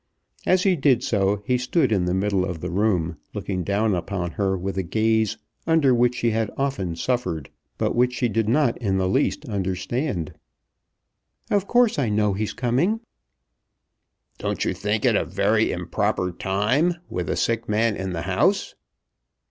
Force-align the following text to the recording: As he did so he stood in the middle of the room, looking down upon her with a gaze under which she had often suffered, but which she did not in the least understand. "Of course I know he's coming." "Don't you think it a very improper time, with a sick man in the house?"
As 0.47 0.63
he 0.63 0.75
did 0.75 1.03
so 1.03 1.43
he 1.45 1.59
stood 1.59 1.91
in 1.91 2.05
the 2.05 2.13
middle 2.15 2.43
of 2.43 2.59
the 2.59 2.71
room, 2.71 3.17
looking 3.35 3.63
down 3.63 3.93
upon 3.93 4.31
her 4.31 4.57
with 4.57 4.75
a 4.79 4.81
gaze 4.81 5.37
under 5.67 5.93
which 5.93 6.15
she 6.15 6.31
had 6.31 6.49
often 6.57 6.95
suffered, 6.95 7.51
but 7.77 7.95
which 7.95 8.13
she 8.15 8.27
did 8.27 8.49
not 8.49 8.75
in 8.79 8.97
the 8.97 9.07
least 9.07 9.45
understand. 9.47 10.33
"Of 11.51 11.67
course 11.67 11.99
I 11.99 12.09
know 12.09 12.33
he's 12.33 12.53
coming." 12.53 13.01
"Don't 14.39 14.65
you 14.65 14.73
think 14.73 15.05
it 15.05 15.15
a 15.15 15.23
very 15.23 15.71
improper 15.71 16.31
time, 16.31 16.95
with 17.07 17.29
a 17.29 17.35
sick 17.35 17.69
man 17.69 17.95
in 17.95 18.11
the 18.11 18.23
house?" 18.23 18.73